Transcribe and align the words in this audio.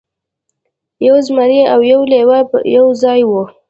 یو 1.07 1.15
زمری 1.27 1.61
او 1.73 1.79
یو 1.91 2.01
لیوه 2.11 2.39
یو 2.75 2.85
ځای 3.01 3.21
وو. 3.29 3.43